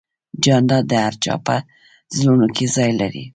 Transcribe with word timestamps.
جانداد 0.43 0.83
د 0.91 0.93
هر 1.05 1.13
چا 1.23 1.33
په 1.45 1.55
زړونو 2.17 2.47
کې 2.55 2.65
ځای 2.75 2.91
لري. 3.01 3.23